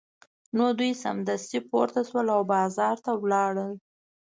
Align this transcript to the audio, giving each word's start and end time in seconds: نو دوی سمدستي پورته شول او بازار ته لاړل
نو 0.57 0.65
دوی 0.79 0.91
سمدستي 1.03 1.59
پورته 1.69 2.01
شول 2.09 2.27
او 2.35 2.41
بازار 2.53 2.95
ته 3.05 3.11
لاړل 3.31 3.71